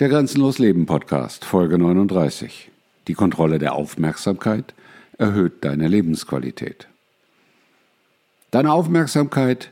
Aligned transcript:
Der 0.00 0.08
Grenzenlos 0.08 0.58
Leben 0.58 0.86
Podcast, 0.86 1.44
Folge 1.44 1.78
39. 1.78 2.72
Die 3.06 3.14
Kontrolle 3.14 3.60
der 3.60 3.76
Aufmerksamkeit 3.76 4.74
erhöht 5.18 5.64
deine 5.64 5.86
Lebensqualität. 5.86 6.88
Deine 8.50 8.72
Aufmerksamkeit 8.72 9.70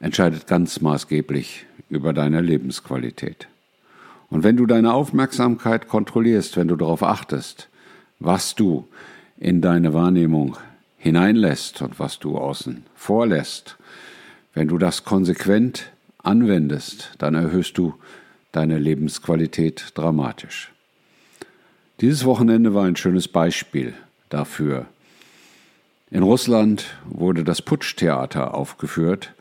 entscheidet 0.00 0.46
ganz 0.46 0.80
maßgeblich 0.80 1.66
über 1.90 2.14
deine 2.14 2.40
Lebensqualität. 2.40 3.48
Und 4.30 4.42
wenn 4.42 4.56
du 4.56 4.64
deine 4.64 4.94
Aufmerksamkeit 4.94 5.86
kontrollierst, 5.86 6.56
wenn 6.56 6.68
du 6.68 6.76
darauf 6.76 7.02
achtest, 7.02 7.68
was 8.20 8.54
du 8.54 8.88
in 9.36 9.60
deine 9.60 9.92
Wahrnehmung 9.92 10.56
hineinlässt 10.96 11.82
und 11.82 12.00
was 12.00 12.20
du 12.20 12.38
außen 12.38 12.86
vorlässt, 12.94 13.76
wenn 14.54 14.66
du 14.66 14.78
das 14.78 15.04
konsequent 15.04 15.92
anwendest, 16.22 17.12
dann 17.18 17.34
erhöhst 17.34 17.76
du 17.76 17.92
deine 18.52 18.78
Lebensqualität 18.78 19.92
dramatisch. 19.94 20.72
Dieses 22.00 22.24
Wochenende 22.24 22.74
war 22.74 22.84
ein 22.84 22.96
schönes 22.96 23.28
Beispiel 23.28 23.94
dafür. 24.28 24.86
In 26.10 26.22
Russland 26.22 26.86
wurde 27.04 27.44
das 27.44 27.60
Putschtheater 27.60 28.54
aufgeführt 28.54 29.34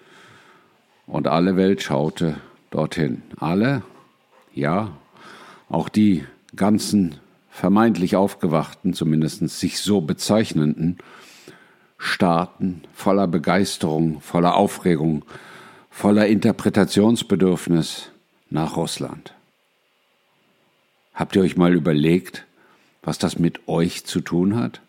und 1.06 1.28
alle 1.28 1.56
Welt 1.56 1.82
schaute 1.82 2.38
dorthin. 2.72 3.22
Alle, 3.40 3.84
ja, 4.54 4.92
auch 5.70 5.88
die 5.88 6.26
ganzen 6.56 7.16
vermeintlich 7.50 8.16
aufgewachten, 8.16 8.94
zumindest 8.94 9.48
sich 9.50 9.80
so 9.80 10.02
bezeichnenden, 10.02 10.98
starten 11.98 12.84
voller 12.94 13.28
Begeisterung, 13.28 14.22
voller 14.22 14.56
Aufregung, 14.56 15.26
voller 15.90 16.28
Interpretationsbedürfnis 16.28 18.12
nach 18.50 18.78
Russland. 18.78 19.34
Habt 21.14 21.36
ihr 21.36 21.42
euch 21.42 21.58
mal 21.58 21.74
überlegt, 21.74 22.46
was 23.02 23.18
das 23.18 23.40
mit 23.40 23.68
euch 23.68 24.06
zu 24.06 24.22
tun 24.22 24.56
hat? 24.56 24.82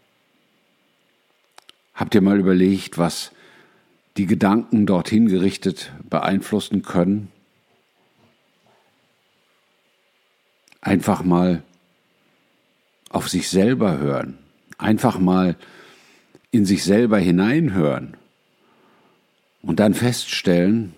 Habt 1.95 2.15
ihr 2.15 2.21
mal 2.21 2.39
überlegt, 2.39 2.99
was 2.99 3.33
die 4.17 4.27
Gedanken 4.27 4.87
dorthin 4.87 5.29
gerichtet 5.29 5.93
beeinflussen 6.09 6.83
können? 6.83 7.33
Einfach 10.81 11.25
mal 11.25 11.63
auf 13.11 13.29
sich 13.29 13.49
selber 13.49 13.99
hören, 13.99 14.39
einfach 14.77 15.19
mal 15.19 15.57
in 16.51 16.67
sich 16.67 16.85
selber 16.85 17.19
hineinhören 17.19 18.17
und 19.63 19.81
dann 19.81 19.95
feststellen, 19.95 20.95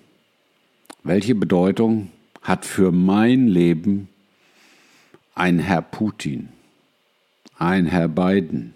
welche 1.03 1.35
Bedeutung 1.35 2.11
hat 2.43 2.65
für 2.65 2.93
mein 2.93 3.49
Leben 3.49 4.09
ein 5.35 5.59
Herr 5.59 5.83
Putin, 5.83 6.49
ein 7.59 7.87
Herr 7.87 8.09
Biden, 8.09 8.75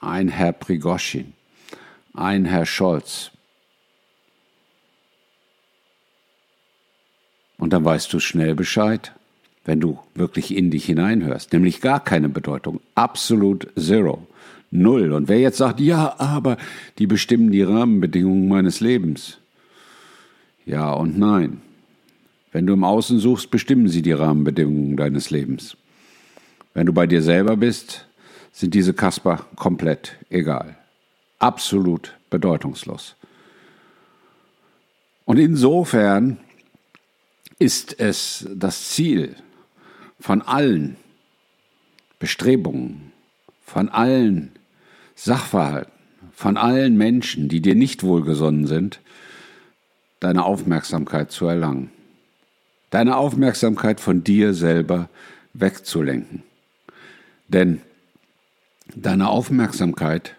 ein 0.00 0.28
Herr 0.28 0.52
Prigoschin, 0.52 1.32
ein 2.14 2.44
Herr 2.44 2.66
Scholz. 2.66 3.30
Und 7.56 7.72
dann 7.72 7.84
weißt 7.84 8.12
du 8.12 8.20
schnell 8.20 8.54
Bescheid, 8.54 9.12
wenn 9.64 9.80
du 9.80 9.98
wirklich 10.14 10.56
in 10.56 10.70
dich 10.70 10.86
hineinhörst, 10.86 11.52
nämlich 11.52 11.80
gar 11.80 12.02
keine 12.02 12.28
Bedeutung, 12.28 12.80
absolut 12.94 13.68
zero, 13.76 14.26
null. 14.70 15.12
Und 15.12 15.28
wer 15.28 15.40
jetzt 15.40 15.58
sagt, 15.58 15.80
ja, 15.80 16.18
aber 16.18 16.56
die 16.98 17.06
bestimmen 17.06 17.50
die 17.50 17.62
Rahmenbedingungen 17.62 18.48
meines 18.48 18.80
Lebens. 18.80 19.38
Ja 20.64 20.92
und 20.92 21.18
nein. 21.18 21.60
Wenn 22.52 22.66
du 22.66 22.72
im 22.72 22.84
Außen 22.84 23.18
suchst, 23.18 23.50
bestimmen 23.50 23.88
sie 23.88 24.02
die 24.02 24.12
Rahmenbedingungen 24.12 24.96
deines 24.96 25.30
Lebens. 25.30 25.76
Wenn 26.74 26.86
du 26.86 26.92
bei 26.92 27.06
dir 27.06 27.22
selber 27.22 27.56
bist, 27.56 28.06
sind 28.52 28.74
diese 28.74 28.94
Kasper 28.94 29.46
komplett 29.56 30.16
egal. 30.30 30.76
Absolut 31.38 32.16
bedeutungslos. 32.30 33.16
Und 35.24 35.38
insofern 35.38 36.38
ist 37.58 38.00
es 38.00 38.48
das 38.54 38.90
Ziel 38.90 39.36
von 40.18 40.40
allen 40.40 40.96
Bestrebungen, 42.18 43.12
von 43.62 43.90
allen 43.90 44.52
Sachverhalten, 45.14 45.92
von 46.32 46.56
allen 46.56 46.96
Menschen, 46.96 47.48
die 47.48 47.60
dir 47.60 47.74
nicht 47.74 48.02
wohlgesonnen 48.02 48.66
sind, 48.66 49.00
deine 50.20 50.44
Aufmerksamkeit 50.44 51.30
zu 51.30 51.46
erlangen 51.46 51.90
deine 52.90 53.16
Aufmerksamkeit 53.16 54.00
von 54.00 54.24
dir 54.24 54.54
selber 54.54 55.08
wegzulenken. 55.54 56.42
Denn 57.48 57.80
deine 58.94 59.28
Aufmerksamkeit 59.28 60.34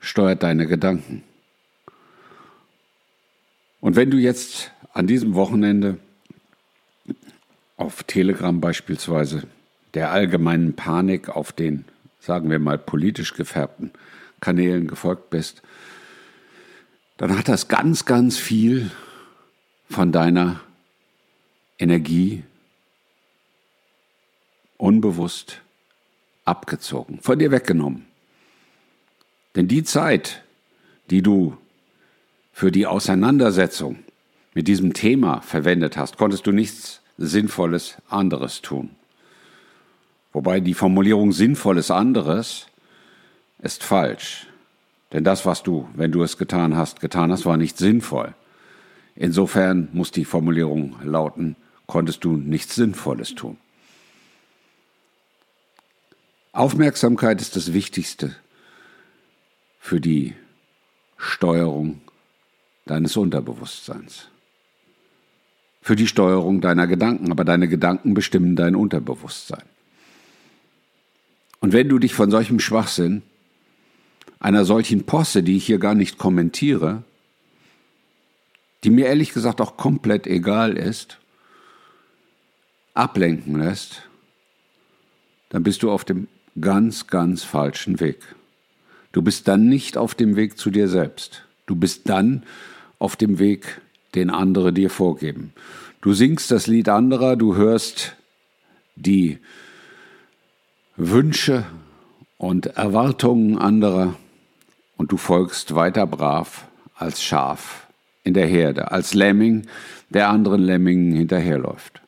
steuert 0.00 0.42
deine 0.42 0.66
Gedanken. 0.66 1.22
Und 3.80 3.96
wenn 3.96 4.10
du 4.10 4.16
jetzt 4.16 4.70
an 4.92 5.06
diesem 5.06 5.34
Wochenende 5.34 5.98
auf 7.76 8.04
Telegram 8.04 8.60
beispielsweise 8.60 9.44
der 9.94 10.12
allgemeinen 10.12 10.74
Panik 10.74 11.28
auf 11.28 11.52
den, 11.52 11.84
sagen 12.20 12.50
wir 12.50 12.58
mal, 12.58 12.78
politisch 12.78 13.34
gefärbten 13.34 13.90
Kanälen 14.40 14.86
gefolgt 14.86 15.30
bist, 15.30 15.62
dann 17.16 17.36
hat 17.36 17.48
das 17.48 17.68
ganz, 17.68 18.04
ganz 18.04 18.38
viel 18.38 18.90
von 19.88 20.12
deiner 20.12 20.60
Energie 21.82 22.44
unbewusst 24.76 25.62
abgezogen, 26.44 27.18
von 27.20 27.40
dir 27.40 27.50
weggenommen. 27.50 28.06
Denn 29.56 29.66
die 29.66 29.82
Zeit, 29.82 30.44
die 31.10 31.22
du 31.22 31.58
für 32.52 32.70
die 32.70 32.86
Auseinandersetzung 32.86 33.98
mit 34.54 34.68
diesem 34.68 34.94
Thema 34.94 35.40
verwendet 35.40 35.96
hast, 35.96 36.18
konntest 36.18 36.46
du 36.46 36.52
nichts 36.52 37.00
Sinnvolles 37.18 37.96
anderes 38.08 38.62
tun. 38.62 38.90
Wobei 40.32 40.60
die 40.60 40.74
Formulierung 40.74 41.32
Sinnvolles 41.32 41.90
anderes 41.90 42.66
ist 43.58 43.82
falsch. 43.82 44.46
Denn 45.12 45.24
das, 45.24 45.44
was 45.46 45.64
du, 45.64 45.88
wenn 45.94 46.12
du 46.12 46.22
es 46.22 46.38
getan 46.38 46.76
hast, 46.76 47.00
getan 47.00 47.32
hast, 47.32 47.44
war 47.44 47.56
nicht 47.56 47.76
sinnvoll. 47.76 48.34
Insofern 49.16 49.88
muss 49.92 50.12
die 50.12 50.24
Formulierung 50.24 50.96
lauten, 51.02 51.56
konntest 51.86 52.24
du 52.24 52.36
nichts 52.36 52.74
Sinnvolles 52.74 53.34
tun. 53.34 53.56
Aufmerksamkeit 56.52 57.40
ist 57.40 57.56
das 57.56 57.72
Wichtigste 57.72 58.36
für 59.78 60.00
die 60.00 60.34
Steuerung 61.16 62.00
deines 62.84 63.16
Unterbewusstseins. 63.16 64.28
Für 65.80 65.96
die 65.96 66.06
Steuerung 66.06 66.60
deiner 66.60 66.86
Gedanken, 66.86 67.30
aber 67.32 67.44
deine 67.44 67.68
Gedanken 67.68 68.14
bestimmen 68.14 68.54
dein 68.54 68.76
Unterbewusstsein. 68.76 69.64
Und 71.60 71.72
wenn 71.72 71.88
du 71.88 71.98
dich 71.98 72.14
von 72.14 72.30
solchem 72.30 72.60
Schwachsinn, 72.60 73.22
einer 74.38 74.64
solchen 74.64 75.04
Posse, 75.04 75.42
die 75.42 75.56
ich 75.56 75.66
hier 75.66 75.78
gar 75.78 75.94
nicht 75.94 76.18
kommentiere, 76.18 77.04
die 78.84 78.90
mir 78.90 79.06
ehrlich 79.06 79.32
gesagt 79.32 79.60
auch 79.60 79.76
komplett 79.76 80.26
egal 80.26 80.76
ist, 80.76 81.18
ablenken 82.94 83.58
lässt, 83.58 84.02
dann 85.48 85.62
bist 85.62 85.82
du 85.82 85.90
auf 85.90 86.04
dem 86.04 86.28
ganz, 86.60 87.06
ganz 87.06 87.42
falschen 87.44 88.00
Weg. 88.00 88.18
Du 89.12 89.22
bist 89.22 89.48
dann 89.48 89.68
nicht 89.68 89.96
auf 89.96 90.14
dem 90.14 90.36
Weg 90.36 90.58
zu 90.58 90.70
dir 90.70 90.88
selbst. 90.88 91.44
Du 91.66 91.76
bist 91.76 92.08
dann 92.08 92.44
auf 92.98 93.16
dem 93.16 93.38
Weg, 93.38 93.80
den 94.14 94.30
andere 94.30 94.72
dir 94.72 94.90
vorgeben. 94.90 95.52
Du 96.00 96.12
singst 96.12 96.50
das 96.50 96.66
Lied 96.66 96.88
anderer, 96.88 97.36
du 97.36 97.54
hörst 97.54 98.16
die 98.96 99.38
Wünsche 100.96 101.64
und 102.36 102.66
Erwartungen 102.66 103.58
anderer 103.58 104.14
und 104.96 105.12
du 105.12 105.16
folgst 105.16 105.74
weiter 105.74 106.06
brav 106.06 106.66
als 106.94 107.22
Schaf 107.22 107.86
in 108.24 108.34
der 108.34 108.46
Herde, 108.46 108.90
als 108.90 109.14
Lemming, 109.14 109.66
der 110.10 110.28
anderen 110.28 110.62
Lemmingen 110.62 111.12
hinterherläuft 111.12 112.01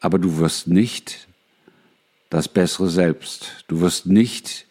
aber 0.00 0.18
du 0.18 0.38
wirst 0.38 0.68
nicht 0.68 1.26
das 2.30 2.48
bessere 2.48 2.88
Selbst. 2.88 3.64
Du 3.68 3.80
wirst 3.80 4.06
nicht 4.06 4.66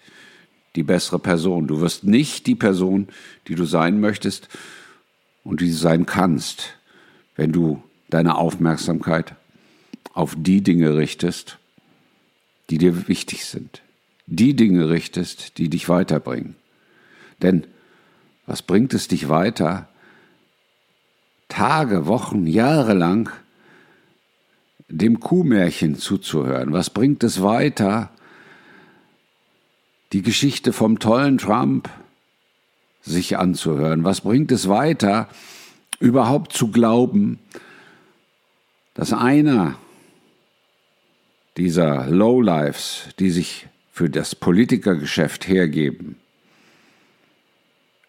die 0.76 0.84
bessere 0.84 1.20
Person. 1.20 1.68
Du 1.68 1.82
wirst 1.82 2.04
nicht 2.04 2.48
die 2.48 2.56
Person, 2.56 3.08
die 3.48 3.56
du 3.56 3.66
sein 3.66 4.00
möchtest 4.00 4.50
und 5.44 5.62
die 5.62 5.70
du 5.70 5.76
sein 5.76 6.06
kannst, 6.06 6.78
wenn 7.36 7.52
du 7.52 7.82
deine 8.10 8.36
Aufmerksamkeit 8.36 9.36
auf 10.14 10.36
die 10.38 10.62
Dinge 10.62 10.96
richtest, 10.96 11.58
die 12.70 12.78
dir 12.78 13.08
wichtig 13.08 13.46
sind. 13.46 13.82
Die 14.28 14.56
Dinge 14.56 14.90
richtest, 14.90 15.58
die 15.58 15.70
dich 15.70 15.88
weiterbringen. 15.90 16.56
Denn 17.42 17.68
was 18.46 18.62
bringt 18.62 18.94
es 18.94 19.08
dich 19.08 19.30
weiter, 19.30 19.88
Tage, 21.48 22.08
Wochen, 22.08 22.48
Jahre 22.48 22.94
lang 22.94 23.32
dem 24.88 25.20
Kuhmärchen 25.20 25.96
zuzuhören? 25.96 26.74
Was 26.74 26.90
bringt 26.90 27.24
es 27.24 27.42
weiter, 27.42 28.12
die 30.14 30.22
Geschichte 30.22 30.74
vom 30.74 31.00
tollen 31.00 31.38
Trump 31.38 31.90
sich 33.02 33.38
anzuhören? 33.38 34.04
Was 34.04 34.22
bringt 34.22 34.52
es 34.52 34.68
weiter, 34.68 35.28
überhaupt 36.00 36.54
zu 36.54 36.72
glauben, 36.72 37.40
dass 38.94 39.14
einer 39.14 39.76
dieser 41.58 42.08
Lowlifes, 42.08 43.10
die 43.20 43.30
sich 43.30 43.68
für 43.92 44.10
das 44.10 44.36
Politikergeschäft 44.36 45.48
hergeben, 45.48 46.18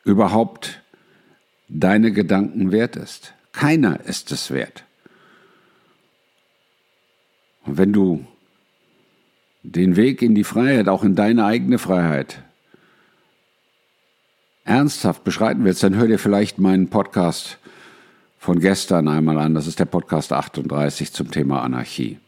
überhaupt 0.04 0.82
deine 1.68 2.12
Gedanken 2.12 2.72
wert 2.72 2.96
ist. 2.96 3.34
Keiner 3.52 4.00
ist 4.00 4.32
es 4.32 4.50
wert. 4.50 4.85
Und 7.66 7.78
wenn 7.78 7.92
du 7.92 8.24
den 9.62 9.96
Weg 9.96 10.22
in 10.22 10.34
die 10.34 10.44
Freiheit, 10.44 10.88
auch 10.88 11.02
in 11.02 11.16
deine 11.16 11.44
eigene 11.44 11.78
Freiheit, 11.78 12.42
ernsthaft 14.64 15.24
beschreiten 15.24 15.64
willst, 15.64 15.82
dann 15.82 15.96
hör 15.96 16.06
dir 16.06 16.18
vielleicht 16.18 16.58
meinen 16.58 16.88
Podcast 16.88 17.58
von 18.38 18.60
gestern 18.60 19.08
einmal 19.08 19.38
an. 19.38 19.54
Das 19.54 19.66
ist 19.66 19.78
der 19.78 19.84
Podcast 19.86 20.32
38 20.32 21.12
zum 21.12 21.30
Thema 21.30 21.62
Anarchie. 21.62 22.18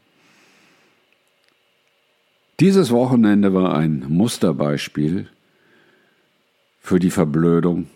Dieses 2.61 2.91
Wochenende 2.91 3.55
war 3.55 3.77
ein 3.77 4.05
Musterbeispiel 4.09 5.29
für 6.81 6.99
die 6.99 7.11
Verblödung 7.11 7.89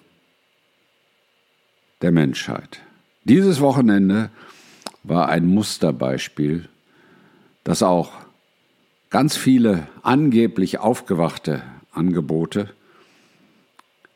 der 2.00 2.12
Menschheit. 2.12 2.81
Dieses 3.25 3.61
Wochenende 3.61 4.31
war 5.03 5.29
ein 5.29 5.47
Musterbeispiel, 5.47 6.69
das 7.64 7.82
auch 7.82 8.12
ganz 9.11 9.37
viele 9.37 9.87
angeblich 10.03 10.79
aufgewachte 10.79 11.62
Angebote 11.93 12.70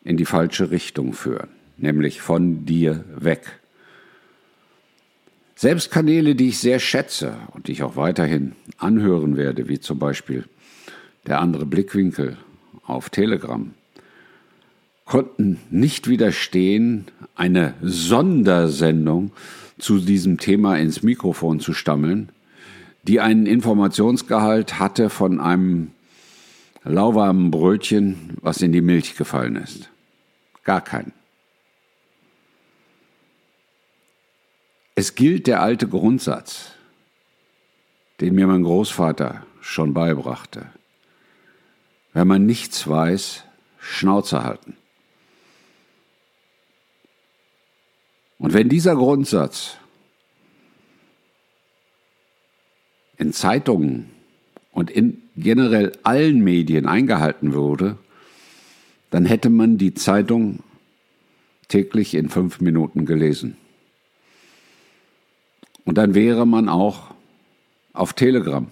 in 0.05 0.17
die 0.17 0.25
falsche 0.25 0.71
Richtung 0.71 1.13
führen, 1.13 1.49
nämlich 1.77 2.21
von 2.21 2.65
dir 2.65 3.05
weg. 3.17 3.61
Selbst 5.55 5.91
Kanäle, 5.91 6.35
die 6.35 6.49
ich 6.49 6.59
sehr 6.59 6.79
schätze 6.79 7.37
und 7.53 7.69
die 7.69 7.73
ich 7.73 7.83
auch 7.83 7.97
weiterhin 7.97 8.53
anhören 8.79 9.37
werde, 9.37 9.69
wie 9.69 9.81
zum 9.81 9.99
Beispiel 9.99 10.45
der 11.27 11.41
andere 11.41 11.67
Blickwinkel 11.67 12.37
auf 12.85 13.11
Telegram, 13.11 13.73
konnten 15.05 15.59
nicht 15.71 16.09
widerstehen, 16.09 17.07
eine 17.35 17.75
Sondersendung 17.81 19.33
zu 19.79 19.99
diesem 19.99 20.39
Thema 20.39 20.77
ins 20.77 21.03
Mikrofon 21.03 21.61
zu 21.61 21.73
stammeln, 21.73 22.31
die 23.07 23.21
einen 23.21 23.47
Informationsgehalt 23.47 24.79
hatte 24.79 25.11
von 25.11 25.41
einem 25.41 25.93
lauwarmen 26.83 27.51
Brötchen, 27.51 28.37
was 28.41 28.63
in 28.63 28.73
die 28.73 28.81
Milch 28.81 29.17
gefallen 29.17 29.57
ist. 29.57 29.91
Gar 30.65 30.81
keinen. 30.81 31.13
Es 34.95 35.15
gilt 35.15 35.47
der 35.47 35.63
alte 35.63 35.89
Grundsatz, 35.89 36.73
den 38.21 38.35
mir 38.35 38.47
mein 38.47 38.63
Großvater 38.63 39.47
schon 39.61 39.95
beibrachte. 39.95 40.67
Wenn 42.13 42.27
man 42.27 42.47
nichts 42.47 42.89
weiß, 42.89 43.45
Schnauze 43.79 44.43
halten. 44.43 44.77
Und 48.39 48.55
wenn 48.55 48.69
dieser 48.69 48.97
Grundsatz 48.97 49.77
in 53.19 53.33
Zeitungen 53.33 54.11
und 54.73 54.91
in 54.91 55.23
generell 55.37 55.93
allen 56.03 56.43
Medien 56.43 56.87
eingehalten 56.87 57.53
würde, 57.53 57.97
dann 59.11 59.25
hätte 59.25 59.51
man 59.51 59.79
die 59.79 59.95
Zeitung 59.95 60.61
täglich 61.69 62.15
in 62.15 62.29
fünf 62.29 62.61
Minuten 62.61 63.07
gelesen. 63.07 63.57
Und 65.85 65.99
dann 65.99 66.15
wäre 66.15 66.47
man 66.47 66.69
auch 66.69 67.15
auf 67.93 68.13
Telegram 68.13 68.67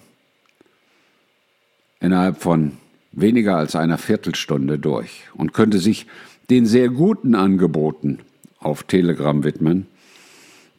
innerhalb 1.99 2.41
von 2.41 2.73
weniger 3.11 3.57
als 3.57 3.75
einer 3.75 3.97
Viertelstunde 3.97 4.77
durch 4.77 5.23
und 5.33 5.53
könnte 5.53 5.79
sich 5.79 6.05
den 6.49 6.65
sehr 6.65 6.89
guten 6.89 7.33
Angeboten 7.33 8.19
auf 8.59 8.83
Telegram 8.83 9.43
widmen, 9.43 9.87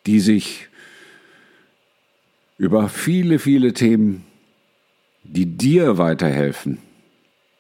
die 0.06 0.20
sich 0.20 0.68
über 2.58 2.88
viele, 2.88 3.38
viele 3.38 3.72
Themen, 3.72 4.24
die 5.24 5.46
dir 5.46 5.98
weiterhelfen, 5.98 6.78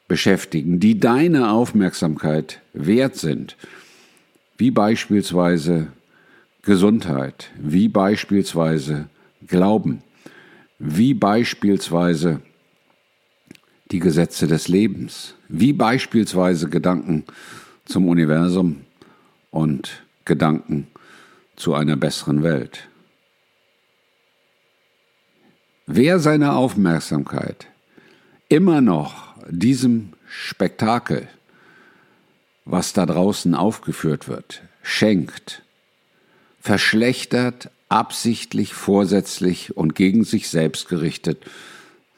beschäftigen, 0.08 0.80
die 0.80 0.98
deine 0.98 1.50
Aufmerksamkeit 1.50 2.60
wert 2.72 3.16
sind, 3.16 3.56
wie 4.56 4.70
beispielsweise 4.70 5.88
Gesundheit, 6.62 7.50
wie 7.58 7.88
beispielsweise 7.88 9.08
Glauben, 9.46 10.02
wie 10.78 11.14
beispielsweise 11.14 12.40
die 13.90 13.98
Gesetze 13.98 14.46
des 14.46 14.68
Lebens, 14.68 15.34
wie 15.48 15.72
beispielsweise 15.72 16.68
Gedanken 16.68 17.24
zum 17.84 18.08
Universum 18.08 18.80
und 19.50 20.02
Gedanken 20.24 20.88
zu 21.54 21.74
einer 21.74 21.96
besseren 21.96 22.42
Welt. 22.42 22.88
Wer 25.86 26.18
seine 26.18 26.54
Aufmerksamkeit 26.54 27.68
immer 28.48 28.80
noch 28.80 29.34
diesem 29.48 30.14
Spektakel, 30.26 31.28
was 32.64 32.92
da 32.92 33.06
draußen 33.06 33.54
aufgeführt 33.54 34.26
wird, 34.26 34.62
schenkt, 34.82 35.62
verschlechtert 36.60 37.70
absichtlich, 37.88 38.74
vorsätzlich 38.74 39.76
und 39.76 39.94
gegen 39.94 40.24
sich 40.24 40.48
selbst 40.48 40.88
gerichtet 40.88 41.44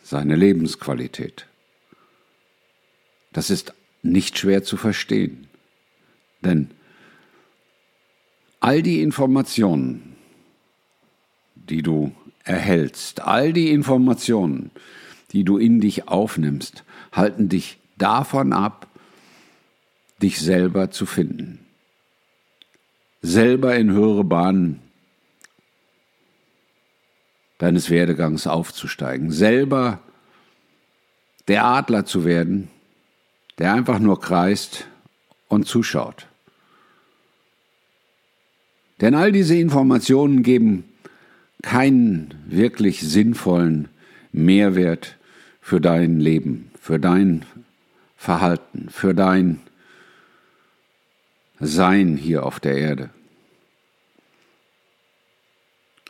seine 0.02 0.36
Lebensqualität. 0.36 1.46
Das 3.34 3.50
ist 3.50 3.74
nicht 4.02 4.38
schwer 4.38 4.64
zu 4.64 4.78
verstehen, 4.78 5.46
denn 6.40 6.70
all 8.60 8.82
die 8.82 9.02
Informationen, 9.02 10.16
die 11.54 11.82
du 11.82 12.14
erhältst, 12.48 13.20
all 13.20 13.52
die 13.52 13.70
Informationen, 13.70 14.70
die 15.32 15.44
du 15.44 15.58
in 15.58 15.80
dich 15.80 16.08
aufnimmst, 16.08 16.84
halten 17.12 17.48
dich 17.48 17.78
davon 17.98 18.52
ab, 18.52 18.86
dich 20.22 20.40
selber 20.40 20.90
zu 20.90 21.06
finden, 21.06 21.60
selber 23.22 23.76
in 23.76 23.92
höhere 23.92 24.24
Bahnen 24.24 24.80
deines 27.58 27.90
Werdegangs 27.90 28.46
aufzusteigen, 28.46 29.30
selber 29.30 30.00
der 31.48 31.64
Adler 31.64 32.04
zu 32.04 32.24
werden, 32.24 32.68
der 33.58 33.74
einfach 33.74 33.98
nur 33.98 34.20
kreist 34.20 34.86
und 35.48 35.66
zuschaut. 35.66 36.26
Denn 39.00 39.14
all 39.14 39.32
diese 39.32 39.56
Informationen 39.56 40.42
geben 40.42 40.84
keinen 41.62 42.34
wirklich 42.46 43.00
sinnvollen 43.00 43.88
Mehrwert 44.32 45.16
für 45.60 45.80
dein 45.80 46.20
Leben, 46.20 46.70
für 46.80 46.98
dein 46.98 47.44
Verhalten, 48.16 48.88
für 48.90 49.14
dein 49.14 49.60
Sein 51.60 52.16
hier 52.16 52.46
auf 52.46 52.60
der 52.60 52.76
Erde. 52.76 53.10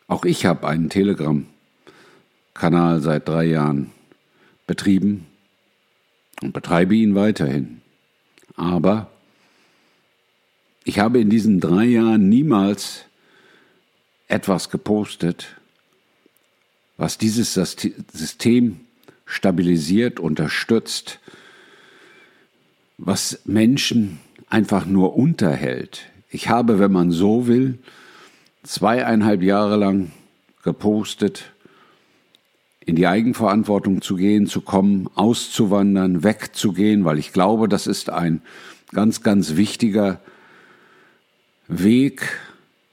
Auch 0.07 0.25
ich 0.25 0.47
habe 0.47 0.69
einen 0.69 0.91
Telegram-Kanal 0.91 3.01
seit 3.01 3.29
drei 3.29 3.45
Jahren 3.45 3.91
betrieben 4.67 5.27
und 6.43 6.53
betreibe 6.53 6.95
ihn 6.95 7.15
weiterhin. 7.15 7.81
Aber 8.57 9.11
ich 10.85 10.99
habe 10.99 11.21
in 11.21 11.31
diesen 11.31 11.61
drei 11.61 11.85
Jahren 11.85 12.29
niemals 12.29 13.08
etwas 14.29 14.71
gepostet, 14.71 15.57
was 16.97 17.19
dieses 17.19 17.55
System 17.55 18.81
stabilisiert, 19.25 20.21
unterstützt, 20.21 21.21
was 22.99 23.41
Menschen 23.45 24.21
einfach 24.49 24.87
nur 24.87 25.17
unterhält. 25.17 26.07
Ich 26.31 26.49
habe, 26.49 26.79
wenn 26.79 26.93
man 26.93 27.11
so 27.11 27.47
will, 27.47 27.79
zweieinhalb 28.63 29.43
Jahre 29.43 29.77
lang 29.77 30.11
gepostet, 30.63 31.53
in 32.81 32.97
die 32.97 33.07
Eigenverantwortung 33.07 34.01
zu 34.01 34.17
gehen, 34.17 34.47
zu 34.47 34.63
kommen, 34.63 35.09
auszuwandern, 35.15 36.25
wegzugehen, 36.25 37.05
weil 37.05 37.19
ich 37.19 37.33
glaube, 37.33 37.69
das 37.69 37.87
ist 37.87 38.11
ein 38.11 38.41
ganz, 38.93 39.23
ganz 39.23 39.57
wichtiger 39.57 40.21
Weg 41.69 42.41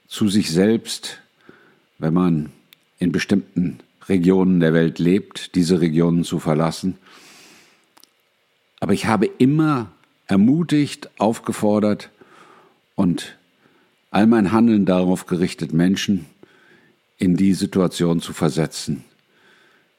zu 0.06 0.28
sich 0.28 0.50
selbst, 0.50 1.22
wenn 1.98 2.14
man 2.14 2.50
in 2.98 3.12
bestimmten 3.12 3.80
Regionen 4.08 4.60
der 4.60 4.72
Welt 4.74 4.98
lebt, 4.98 5.54
diese 5.54 5.80
Regionen 5.80 6.24
zu 6.24 6.38
verlassen. 6.38 6.98
Aber 8.80 8.92
ich 8.92 9.06
habe 9.06 9.26
immer 9.38 9.90
ermutigt, 10.26 11.10
aufgefordert 11.18 12.10
und 12.94 13.36
all 14.10 14.26
mein 14.26 14.52
Handeln 14.52 14.86
darauf 14.86 15.26
gerichtet, 15.26 15.72
Menschen 15.72 16.26
in 17.18 17.36
die 17.36 17.54
Situation 17.54 18.20
zu 18.20 18.32
versetzen, 18.32 19.04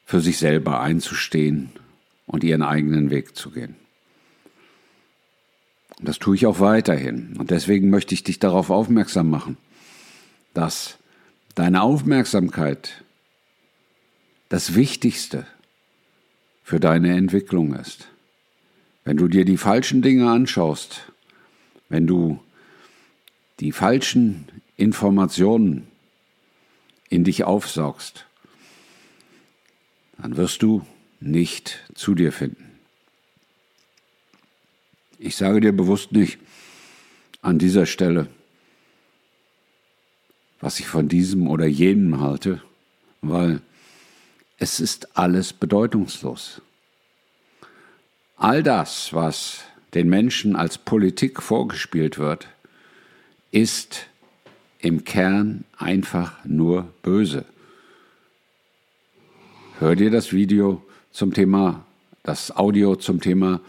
für 0.06 0.22
sich 0.22 0.38
selber 0.38 0.82
einzustehen 0.82 1.72
und 2.25 2.44
ihren 2.44 2.62
eigenen 2.62 3.10
Weg 3.10 3.36
zu 3.36 3.51
gehen. 3.51 3.75
Und 6.00 6.08
das 6.08 6.20
tue 6.20 6.36
ich 6.36 6.46
auch 6.46 6.60
weiterhin. 6.60 7.36
Und 7.38 7.51
deswegen 7.51 7.89
möchte 7.89 8.13
ich 8.13 8.24
dich 8.24 8.39
darauf 8.39 8.70
aufmerksam 8.70 9.30
machen, 9.30 9.58
dass 10.54 10.97
deine 11.58 11.82
Aufmerksamkeit 11.82 13.04
das 14.48 14.76
Wichtigste 14.76 15.48
für 16.64 16.80
deine 16.80 17.18
Entwicklung 17.18 17.74
ist. 17.74 18.10
Wenn 19.04 19.18
du 19.18 19.28
dir 19.28 19.44
die 19.44 19.58
falschen 19.58 20.04
Dinge 20.04 20.30
anschaust, 20.30 21.12
wenn 21.90 22.06
du 22.06 22.40
die 23.60 23.72
falschen 23.72 24.48
Informationen 24.76 25.88
in 27.10 27.24
dich 27.24 27.44
aufsaugst, 27.44 28.28
dann 30.20 30.38
wirst 30.38 30.62
du 30.62 30.86
nicht 31.20 31.84
zu 31.96 32.14
dir 32.14 32.32
finden. 32.32 32.78
Ich 35.18 35.36
sage 35.36 35.60
dir 35.60 35.72
bewusst 35.72 36.12
nicht 36.12 36.38
an 37.42 37.58
dieser 37.58 37.88
Stelle, 37.88 38.28
was 40.60 40.80
ich 40.80 40.88
von 40.88 41.08
diesem 41.08 41.48
oder 41.48 41.66
jenem 41.66 42.20
halte, 42.20 42.62
weil 43.22 43.62
es 44.58 44.80
ist 44.80 45.18
alles 45.18 45.54
bedeutungslos. 45.54 46.62
All 48.38 48.64
das, 48.64 49.14
was 49.14 49.64
den 49.94 50.10
Menschen 50.10 50.56
als 50.56 50.78
Politik 50.78 51.42
vorgespielt 51.42 52.18
wird, 52.18 52.48
ist 53.52 54.08
im 54.80 55.04
Kern 55.04 55.64
einfach 55.78 56.44
nur 56.46 56.88
böse. 57.02 57.46
Hör 59.80 59.96
dir 59.96 60.12
das 60.12 60.34
Video 60.34 60.84
zum 61.12 61.34
Thema, 61.34 61.86
das 62.24 62.56
Audio 62.56 62.96
zum 62.96 63.22
Thema 63.22 63.62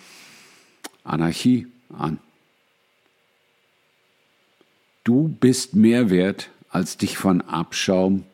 Anarchie 1.05 1.67
an. 1.97 2.19
Du 5.05 5.29
bist 5.29 5.75
mehr 5.75 6.11
wert, 6.11 6.51
als 6.71 6.97
dich 6.97 7.17
von 7.17 7.41
Abschaum 7.43 8.25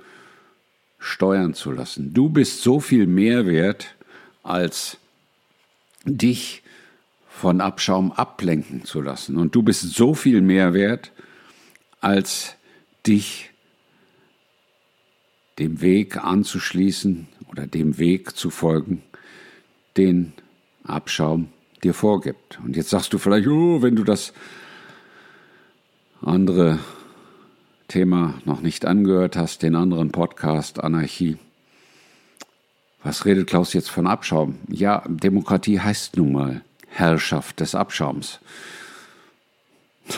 steuern 0.99 1.55
zu 1.55 1.71
lassen. 1.71 2.15
Du 2.15 2.29
bist 2.29 2.63
so 2.63 2.81
viel 2.81 3.07
mehr 3.07 3.47
wert, 3.47 3.95
als 4.43 4.99
dich 6.05 6.63
von 7.29 7.61
Abschaum 7.61 8.13
ablenken 8.13 8.85
zu 8.85 9.01
lassen. 9.01 9.37
Und 9.37 9.55
du 9.55 9.63
bist 9.63 9.83
so 9.83 10.15
viel 10.15 10.41
mehr 10.41 10.73
wert, 10.73 11.13
als 12.01 12.57
dich 13.07 13.51
dem 15.59 15.81
Weg 15.81 16.17
anzuschließen 16.17 17.29
oder 17.51 17.67
dem 17.67 17.99
Weg 17.99 18.37
zu 18.37 18.51
folgen, 18.51 19.03
den 19.97 20.33
Abschaum 20.85 21.49
dir 21.83 21.95
vorgibt. 21.95 22.59
Und 22.65 22.77
jetzt 22.77 22.91
sagst 22.91 23.13
du 23.13 23.19
vielleicht, 23.19 23.47
oh, 23.47 23.83
wenn 23.83 23.97
du 23.97 24.05
das 24.05 24.33
andere 26.23 26.79
Thema 27.95 28.35
noch 28.45 28.61
nicht 28.61 28.87
angehört 28.87 29.37
hast, 29.37 29.63
den 29.63 29.77
anderen 29.77 30.11
Podcast 30.11 30.83
Anarchie. 30.83 31.37
Was 33.05 33.25
redet 33.25 33.47
Klaus 33.47 33.73
jetzt 33.73 33.89
von 33.89 34.09
Abschaum? 34.09 34.59
Ja, 34.67 35.05
Demokratie 35.07 35.79
heißt 35.79 36.17
nun 36.17 36.33
mal 36.33 36.63
Herrschaft 36.89 37.61
des 37.61 37.77
Abschaums. 37.77 38.41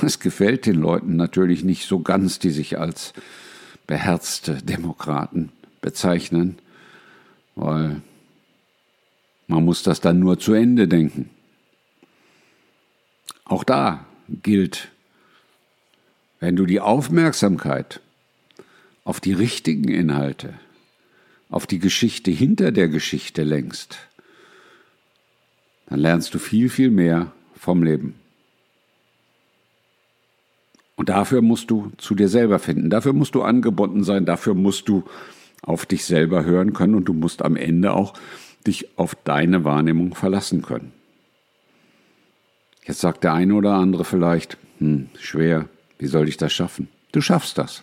Das 0.01 0.21
gefällt 0.21 0.65
den 0.65 0.77
Leuten 0.77 1.17
natürlich 1.17 1.65
nicht 1.65 1.87
so 1.87 2.01
ganz, 2.01 2.39
die 2.39 2.49
sich 2.49 2.79
als 2.79 3.13
beherzte 3.87 4.55
Demokraten 4.63 5.53
bezeichnen, 5.83 6.59
weil 7.57 8.01
man 9.49 9.67
muss 9.67 9.83
das 9.83 10.01
dann 10.01 10.19
nur 10.19 10.39
zu 10.39 10.55
Ende 10.55 10.89
denken. 10.89 11.29
Auch 13.45 13.65
da 13.65 14.07
gilt, 14.31 14.89
wenn 16.47 16.55
du 16.55 16.65
die 16.65 16.79
Aufmerksamkeit 16.79 18.01
auf 19.03 19.19
die 19.19 19.33
richtigen 19.33 19.89
Inhalte, 19.89 20.55
auf 21.51 21.67
die 21.67 21.81
Geschichte 21.81 22.31
hinter 22.31 22.71
der 22.71 22.89
Geschichte 22.89 23.43
lenkst, 23.43 23.99
dann 25.89 25.99
lernst 25.99 26.33
du 26.35 26.39
viel, 26.39 26.71
viel 26.71 26.93
mehr 26.93 27.33
vom 27.57 27.83
Leben. 27.83 28.15
Und 30.95 31.09
dafür 31.09 31.43
musst 31.43 31.69
du 31.73 31.91
zu 31.99 32.15
dir 32.15 32.29
selber 32.29 32.61
finden, 32.61 32.91
dafür 32.91 33.13
musst 33.13 33.35
du 33.35 33.43
angebunden 33.43 34.05
sein, 34.05 34.25
dafür 34.25 34.55
musst 34.55 34.89
du 34.89 35.03
auf 35.63 35.85
dich 35.85 36.05
selber 36.05 36.45
hören 36.45 36.75
können 36.75 36.95
und 36.95 37.07
du 37.07 37.13
musst 37.13 37.43
am 37.45 37.57
Ende 37.57 37.93
auch 37.93 38.15
dich 38.69 38.97
auf 38.97 39.17
deine 39.17 39.65
Wahrnehmung 39.65 40.15
verlassen 40.15 40.63
können. 40.63 40.93
Jetzt 42.85 43.01
sagt 43.01 43.25
der 43.25 43.33
eine 43.33 43.55
oder 43.55 43.73
andere 43.73 44.05
vielleicht, 44.05 44.59
hm, 44.79 45.09
schwer, 45.19 45.69
wie 45.99 46.07
soll 46.07 46.29
ich 46.29 46.37
das 46.37 46.53
schaffen? 46.53 46.89
Du 47.13 47.21
schaffst 47.21 47.59
das. 47.59 47.83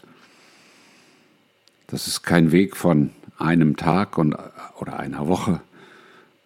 Das 1.87 2.07
ist 2.07 2.23
kein 2.23 2.51
Weg 2.51 2.75
von 2.75 3.11
einem 3.37 3.75
Tag 3.75 4.17
und, 4.17 4.35
oder 4.79 4.99
einer 4.99 5.27
Woche. 5.27 5.61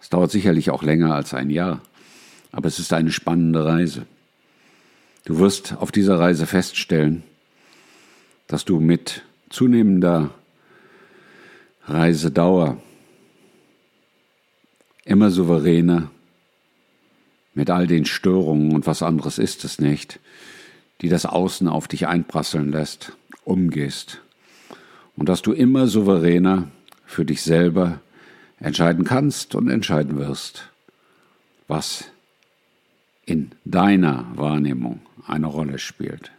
Es 0.01 0.09
dauert 0.09 0.31
sicherlich 0.31 0.69
auch 0.69 0.83
länger 0.83 1.13
als 1.13 1.33
ein 1.33 1.49
Jahr, 1.49 1.81
aber 2.51 2.67
es 2.67 2.79
ist 2.79 2.93
eine 2.93 3.11
spannende 3.11 3.65
Reise. 3.65 4.05
Du 5.25 5.39
wirst 5.39 5.75
auf 5.77 5.91
dieser 5.91 6.19
Reise 6.19 6.45
feststellen, 6.45 7.23
dass 8.47 8.63
du 8.63 8.79
mit 8.79 9.23
zunehmender 9.49 10.31
Reisedauer 11.85 12.81
immer 15.03 15.31
souveräner 15.31 16.11
mit 17.53 17.69
all 17.69 17.87
den 17.87 18.05
Störungen 18.05 18.73
und 18.73 18.85
was 18.85 19.01
anderes 19.01 19.37
ist 19.37 19.65
es 19.65 19.79
nicht, 19.79 20.19
die 21.01 21.09
das 21.09 21.25
Außen 21.25 21.67
auf 21.67 21.87
dich 21.87 22.07
einprasseln 22.07 22.71
lässt, 22.71 23.13
umgehst. 23.43 24.21
Und 25.15 25.29
dass 25.29 25.41
du 25.41 25.53
immer 25.53 25.87
souveräner 25.87 26.69
für 27.05 27.25
dich 27.25 27.41
selber 27.41 27.99
entscheiden 28.59 29.05
kannst 29.05 29.55
und 29.55 29.69
entscheiden 29.69 30.17
wirst, 30.17 30.69
was 31.67 32.05
in 33.25 33.51
deiner 33.65 34.25
Wahrnehmung 34.35 35.01
eine 35.25 35.47
Rolle 35.47 35.79
spielt. 35.79 36.31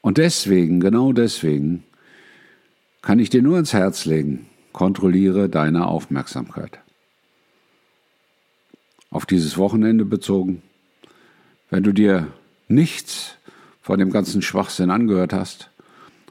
Und 0.00 0.18
deswegen, 0.18 0.80
genau 0.80 1.12
deswegen, 1.12 1.84
kann 3.02 3.18
ich 3.18 3.30
dir 3.30 3.42
nur 3.42 3.58
ins 3.58 3.72
Herz 3.72 4.04
legen, 4.04 4.46
kontrolliere 4.72 5.48
deine 5.48 5.86
Aufmerksamkeit 5.86 6.80
auf 9.10 9.26
dieses 9.26 9.56
Wochenende 9.56 10.04
bezogen, 10.04 10.62
wenn 11.70 11.82
du 11.82 11.92
dir 11.92 12.28
nichts 12.68 13.36
von 13.82 13.98
dem 13.98 14.10
ganzen 14.10 14.42
Schwachsinn 14.42 14.90
angehört 14.90 15.32
hast 15.32 15.70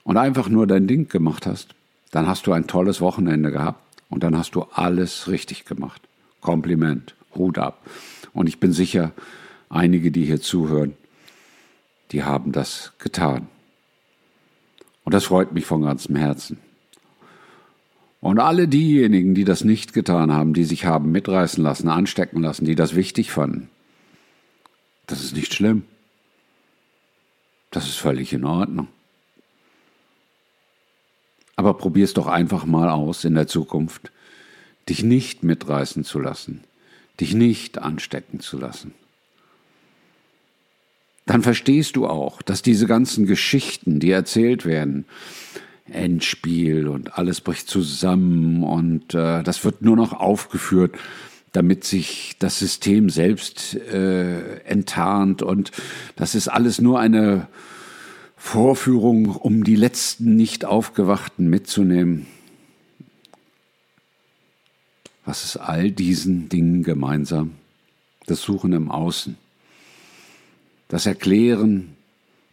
und 0.03 0.17
einfach 0.17 0.49
nur 0.49 0.67
dein 0.67 0.87
Ding 0.87 1.09
gemacht 1.09 1.45
hast, 1.45 1.75
dann 2.11 2.27
hast 2.27 2.47
du 2.47 2.53
ein 2.53 2.67
tolles 2.67 3.01
Wochenende 3.01 3.51
gehabt 3.51 3.81
und 4.09 4.23
dann 4.23 4.37
hast 4.37 4.51
du 4.55 4.63
alles 4.73 5.27
richtig 5.27 5.65
gemacht. 5.65 6.01
Kompliment, 6.41 7.15
Hut 7.35 7.57
ab. 7.57 7.85
Und 8.33 8.47
ich 8.47 8.59
bin 8.59 8.71
sicher, 8.71 9.11
einige, 9.69 10.11
die 10.11 10.25
hier 10.25 10.41
zuhören, 10.41 10.93
die 12.11 12.23
haben 12.23 12.51
das 12.51 12.93
getan. 12.99 13.47
Und 15.03 15.13
das 15.13 15.25
freut 15.25 15.51
mich 15.51 15.65
von 15.65 15.81
ganzem 15.81 16.15
Herzen. 16.15 16.59
Und 18.19 18.39
alle 18.39 18.67
diejenigen, 18.67 19.35
die 19.35 19.43
das 19.43 19.63
nicht 19.63 19.93
getan 19.93 20.31
haben, 20.31 20.53
die 20.53 20.63
sich 20.63 20.85
haben 20.85 21.11
mitreißen 21.11 21.63
lassen, 21.63 21.87
anstecken 21.87 22.41
lassen, 22.41 22.65
die 22.65 22.75
das 22.75 22.95
wichtig 22.95 23.31
fanden, 23.31 23.69
das 25.05 25.23
ist 25.23 25.35
nicht 25.35 25.53
schlimm. 25.53 25.83
Das 27.71 27.87
ist 27.87 27.95
völlig 27.95 28.33
in 28.33 28.45
Ordnung. 28.45 28.87
Aber 31.55 31.73
probier's 31.73 32.13
doch 32.13 32.27
einfach 32.27 32.65
mal 32.65 32.89
aus 32.89 33.23
in 33.23 33.35
der 33.35 33.47
Zukunft, 33.47 34.11
dich 34.89 35.03
nicht 35.03 35.43
mitreißen 35.43 36.03
zu 36.03 36.19
lassen, 36.19 36.63
dich 37.19 37.33
nicht 37.33 37.79
anstecken 37.79 38.39
zu 38.39 38.57
lassen. 38.57 38.93
Dann 41.25 41.41
verstehst 41.41 41.97
du 41.97 42.07
auch, 42.07 42.41
dass 42.41 42.61
diese 42.61 42.87
ganzen 42.87 43.25
Geschichten, 43.25 43.99
die 43.99 44.11
erzählt 44.11 44.65
werden, 44.65 45.05
Endspiel 45.89 46.87
und 46.87 47.17
alles 47.17 47.41
bricht 47.41 47.69
zusammen 47.69 48.63
und 48.63 49.13
äh, 49.13 49.43
das 49.43 49.63
wird 49.63 49.81
nur 49.81 49.95
noch 49.95 50.13
aufgeführt, 50.13 50.95
damit 51.57 51.85
sich 51.85 52.35
das 52.37 52.59
System 52.59 53.09
selbst 53.09 53.73
äh, 53.73 54.59
enttarnt 54.59 55.41
und 55.41 55.71
das 56.15 56.35
ist 56.35 56.49
alles 56.49 56.79
nur 56.79 56.99
eine 56.99 57.47
Vorführung, 58.35 59.35
um 59.35 59.63
die 59.63 59.75
letzten 59.75 60.35
nicht 60.35 60.65
aufgewachten 60.65 61.49
mitzunehmen. 61.49 62.27
Was 65.25 65.45
ist 65.45 65.57
all 65.57 65.89
diesen 65.89 66.47
Dingen 66.47 66.83
gemeinsam? 66.83 67.53
Das 68.27 68.43
Suchen 68.43 68.73
im 68.73 68.91
Außen, 68.91 69.35
das 70.89 71.07
Erklären 71.07 71.95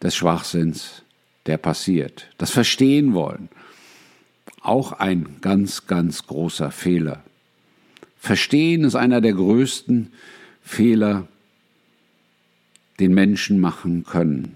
des 0.01 0.15
Schwachsinns, 0.15 1.03
der 1.45 1.57
passiert, 1.57 2.31
das 2.39 2.49
Verstehen 2.49 3.13
wollen. 3.13 3.49
Auch 4.61 4.93
ein 4.93 5.37
ganz, 5.41 5.85
ganz 5.85 6.25
großer 6.25 6.71
Fehler. 6.71 7.23
Verstehen 8.25 8.85
ist 8.85 8.95
einer 8.95 9.21
der 9.21 9.33
größten 9.33 10.11
Fehler, 10.63 11.27
den 12.99 13.13
Menschen 13.13 13.59
machen 13.59 14.03
können. 14.03 14.55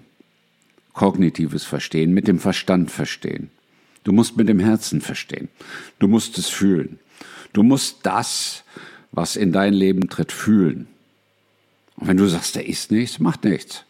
Kognitives 0.92 1.62
Verstehen, 1.62 2.12
mit 2.12 2.26
dem 2.26 2.40
Verstand 2.40 2.90
verstehen. 2.90 3.48
Du 4.02 4.10
musst 4.10 4.36
mit 4.36 4.48
dem 4.48 4.58
Herzen 4.58 5.00
verstehen. 5.00 5.46
Du 6.00 6.08
musst 6.08 6.36
es 6.36 6.48
fühlen. 6.48 6.98
Du 7.52 7.62
musst 7.62 7.98
das, 8.02 8.64
was 9.12 9.36
in 9.36 9.52
dein 9.52 9.72
Leben 9.72 10.08
tritt, 10.08 10.32
fühlen. 10.32 10.88
Und 11.94 12.08
wenn 12.08 12.16
du 12.16 12.26
sagst, 12.26 12.56
da 12.56 12.60
ist 12.60 12.90
nichts, 12.90 13.20
macht 13.20 13.44
nichts. 13.44 13.84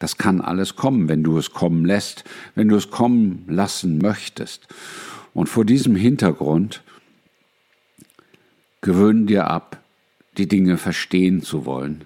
Das 0.00 0.18
kann 0.18 0.40
alles 0.40 0.74
kommen, 0.74 1.08
wenn 1.08 1.22
du 1.22 1.38
es 1.38 1.52
kommen 1.52 1.84
lässt, 1.84 2.24
wenn 2.56 2.66
du 2.66 2.74
es 2.74 2.90
kommen 2.90 3.44
lassen 3.46 3.98
möchtest. 3.98 4.66
Und 5.32 5.48
vor 5.48 5.64
diesem 5.64 5.94
Hintergrund 5.94 6.82
gewöhn 8.84 9.26
dir 9.26 9.46
ab, 9.46 9.82
die 10.36 10.46
Dinge 10.46 10.76
verstehen 10.76 11.42
zu 11.42 11.64
wollen. 11.64 12.04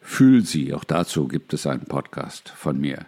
Fühl 0.00 0.42
sie, 0.42 0.72
auch 0.72 0.84
dazu 0.84 1.28
gibt 1.28 1.52
es 1.52 1.66
einen 1.66 1.84
Podcast 1.84 2.48
von 2.48 2.80
mir. 2.80 3.04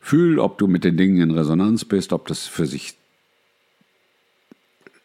Fühl, 0.00 0.38
ob 0.38 0.56
du 0.56 0.66
mit 0.66 0.82
den 0.82 0.96
Dingen 0.96 1.20
in 1.20 1.30
Resonanz 1.30 1.84
bist, 1.84 2.14
ob 2.14 2.26
das 2.26 2.46
für 2.46 2.64
sich 2.64 2.94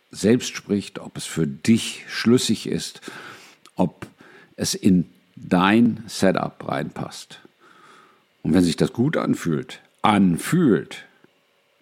selbst 0.10 0.55
spricht, 0.55 1.00
ob 1.00 1.17
es 1.17 1.25
für 1.25 1.46
dich 1.46 2.05
schlüssig 2.07 2.65
ist, 2.65 3.01
ob 3.75 4.07
es 4.55 4.74
in 4.74 5.10
dein 5.36 6.03
Setup 6.07 6.65
reinpasst. 6.65 7.41
Und 8.41 8.53
wenn 8.53 8.63
sich 8.63 8.77
das 8.77 8.93
gut 8.93 9.17
anfühlt, 9.17 9.81
anfühlt, 10.01 11.05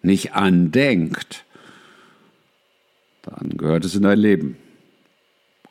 nicht 0.02 0.34
andenkt, 0.34 1.44
dann 3.22 3.56
gehört 3.56 3.84
es 3.84 3.94
in 3.94 4.02
dein 4.02 4.18
Leben. 4.18 4.56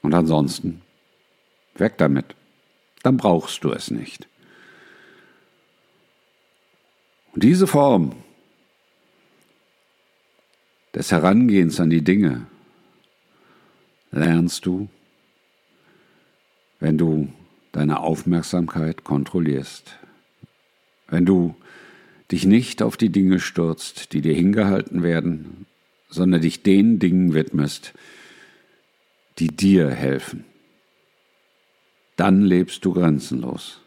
Und 0.06 0.14
ansonsten, 0.14 0.84
weg 1.74 1.98
damit. 1.98 2.36
Dann 3.02 3.18
brauchst 3.18 3.64
du 3.64 3.72
es 3.72 3.90
nicht. 3.90 4.28
Und 7.34 7.44
diese 7.44 7.66
Form 7.66 8.16
des 10.94 11.12
Herangehens 11.12 11.80
an 11.80 11.90
die 11.90 12.04
Dinge 12.04 12.46
lernst 14.12 14.68
du, 14.68 14.90
wenn 16.80 17.00
du 17.00 17.34
deine 17.72 18.02
Aufmerksamkeit 18.02 19.04
kontrollierst, 19.04 19.98
wenn 21.08 21.26
du 21.26 21.56
dich 22.32 22.46
nicht 22.46 22.84
auf 22.84 22.96
die 22.96 23.10
Dinge 23.10 23.40
stürzt, 23.40 24.14
die 24.14 24.22
dir 24.22 24.36
hingehalten 24.36 25.02
werden, 25.02 25.66
sondern 26.10 26.42
dich 26.42 26.62
den 26.62 27.00
Dingen 27.00 27.34
widmest, 27.34 27.96
die 29.40 29.48
dir 29.48 29.90
helfen. 29.90 30.46
Dann 32.16 32.42
lebst 32.42 32.86
du 32.86 32.94
grenzenlos. 32.94 33.82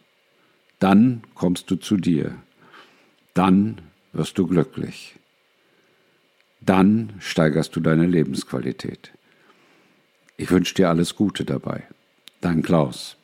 Dann 0.79 1.23
kommst 1.35 1.71
du 1.71 1.77
zu 1.77 1.97
dir. 1.97 2.37
Dann 3.35 3.81
wirst 4.13 4.39
du 4.39 4.47
glücklich. 4.47 5.17
Dann 6.61 7.15
steigerst 7.19 7.75
du 7.75 7.81
deine 7.81 8.07
Lebensqualität. 8.07 9.13
Ich 10.37 10.51
wünsche 10.51 10.75
dir 10.75 10.89
alles 10.89 11.17
Gute 11.17 11.45
dabei. 11.45 11.85
Dein 12.41 12.63
Klaus. 12.63 13.17